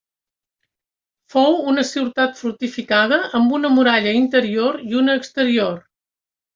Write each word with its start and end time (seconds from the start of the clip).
Fou 1.33 1.57
una 1.75 1.83
ciutat 1.91 2.35
fortificada 2.41 3.21
amb 3.43 3.57
una 3.61 3.73
muralla 3.77 4.19
interior 4.25 4.85
i 4.93 5.03
una 5.05 5.21
exterior. 5.23 5.83